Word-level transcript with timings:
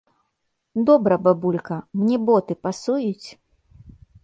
Добра, 0.87 1.17
бабулька, 1.27 1.77
мне 2.01 2.17
боты 2.27 2.59
пасуюць? 2.65 3.29